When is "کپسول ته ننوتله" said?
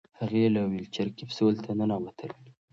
1.17-2.35